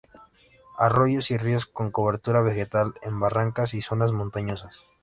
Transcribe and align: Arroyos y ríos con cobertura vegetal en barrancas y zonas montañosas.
Arroyos 0.79 1.29
y 1.29 1.37
ríos 1.37 1.67
con 1.67 1.91
cobertura 1.91 2.41
vegetal 2.41 2.95
en 3.03 3.19
barrancas 3.19 3.75
y 3.75 3.81
zonas 3.83 4.11
montañosas. 4.13 4.87